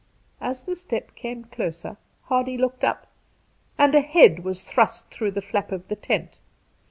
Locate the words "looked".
2.57-2.83